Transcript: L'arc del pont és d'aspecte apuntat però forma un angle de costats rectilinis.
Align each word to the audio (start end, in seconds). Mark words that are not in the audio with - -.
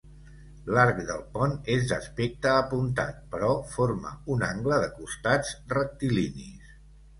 L'arc 0.75 1.01
del 1.09 1.19
pont 1.35 1.53
és 1.73 1.83
d'aspecte 1.91 2.55
apuntat 2.63 3.21
però 3.35 3.51
forma 3.75 4.15
un 4.37 4.49
angle 4.49 4.83
de 4.87 4.91
costats 4.97 5.55
rectilinis. 5.79 6.77